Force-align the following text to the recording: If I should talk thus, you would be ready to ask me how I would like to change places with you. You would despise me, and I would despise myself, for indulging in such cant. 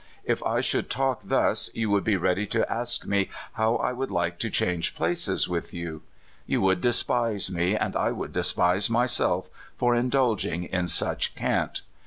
If 0.23 0.41
I 0.41 0.61
should 0.61 0.89
talk 0.89 1.21
thus, 1.25 1.69
you 1.75 1.91
would 1.91 2.03
be 2.03 2.15
ready 2.17 2.47
to 2.47 2.67
ask 2.73 3.05
me 3.05 3.29
how 3.53 3.75
I 3.75 3.91
would 3.93 4.09
like 4.09 4.39
to 4.39 4.49
change 4.49 4.95
places 4.95 5.47
with 5.47 5.75
you. 5.75 6.01
You 6.47 6.59
would 6.61 6.81
despise 6.81 7.51
me, 7.51 7.75
and 7.75 7.95
I 7.95 8.11
would 8.11 8.33
despise 8.33 8.89
myself, 8.89 9.51
for 9.75 9.93
indulging 9.93 10.63
in 10.63 10.87
such 10.87 11.35
cant. 11.35 11.83